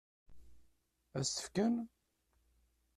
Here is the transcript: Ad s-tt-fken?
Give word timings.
Ad 1.17 1.23
s-tt-fken? 1.25 1.75